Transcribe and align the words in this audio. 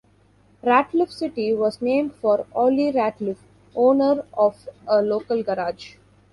Ratliff 0.63 1.11
City 1.11 1.53
was 1.53 1.79
named 1.79 2.15
for 2.15 2.47
Ollie 2.55 2.91
Ratliff, 2.91 3.37
owner 3.75 4.25
of 4.33 4.67
a 4.87 4.99
local 5.03 5.43
garage. 5.43 5.97